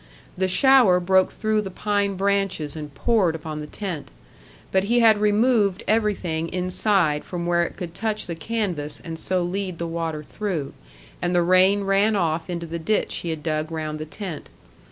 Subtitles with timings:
[0.35, 4.09] The shower broke through the pine branches and poured upon the tent.
[4.71, 9.43] But he had removed everything inside from where it could touch the canvas and so
[9.43, 10.73] lead the water through,
[11.21, 14.49] and the rain ran off into the ditch he had dug round the tent.